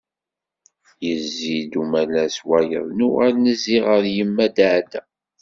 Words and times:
Yezzi-d 1.05 1.73
umalas 1.81 2.35
wayeḍ 2.47 2.87
nuɣal 2.97 3.33
nezzi 3.37 3.77
ɣur 3.87 4.03
yemma 4.15 4.47
Daɛda. 4.55 5.01